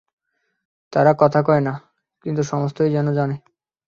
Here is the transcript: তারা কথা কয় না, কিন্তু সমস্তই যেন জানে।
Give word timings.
তারা 0.93 1.11
কথা 1.13 1.39
কয় 1.41 1.61
না, 1.61 1.73
কিন্তু 2.25 2.41
সমস্তই 2.43 2.91
যেন 2.91 3.07
জানে। 3.13 3.35